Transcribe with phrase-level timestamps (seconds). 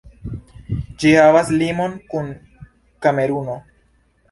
[1.03, 2.33] Ĝi havas limon kun
[3.07, 3.61] Kameruno.